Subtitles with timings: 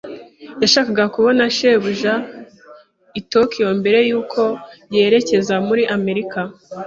[0.61, 2.13] Yashakaga kubona shebuja
[3.19, 4.41] i Tokiyo mbere yuko
[4.93, 6.39] yerekeza muri Amerika.